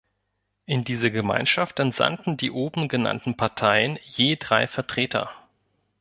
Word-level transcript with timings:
In 0.65 0.83
diese 0.83 1.11
Gemeinschaft 1.11 1.79
entsandten 1.79 2.35
die 2.35 2.49
oben 2.49 2.87
genannten 2.87 3.37
Parteien 3.37 3.99
je 4.03 4.35
drei 4.35 4.65
Vertreter. 4.65 5.29